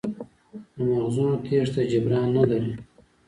[0.75, 2.73] د مغزونو تېښته جبران نه لري.